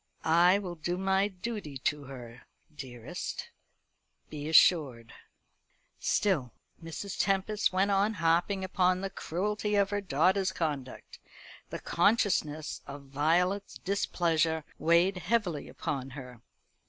"I 0.23 0.57
will 0.57 0.73
do 0.73 0.97
my 0.97 1.27
duty 1.27 1.77
to 1.77 2.05
her, 2.05 2.47
dearest, 2.75 3.49
be 4.31 4.49
assured." 4.49 5.13
Still 5.99 6.53
Mrs. 6.83 7.19
Tempest 7.19 7.71
went 7.71 7.91
on 7.91 8.15
harping 8.15 8.63
upon 8.63 9.01
the 9.01 9.11
cruelty 9.11 9.75
of 9.75 9.91
her 9.91 10.01
daughter's 10.01 10.51
conduct. 10.51 11.19
The 11.69 11.77
consciousness 11.77 12.81
of 12.87 13.09
Violet's 13.11 13.77
displeasure 13.77 14.63
weighed 14.79 15.17
heavily 15.17 15.69
upon 15.69 16.09
her. 16.17 16.41